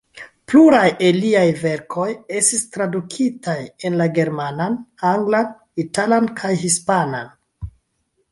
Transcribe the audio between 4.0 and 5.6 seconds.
la germanan, anglan,